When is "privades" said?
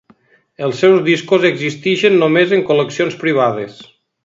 3.27-3.79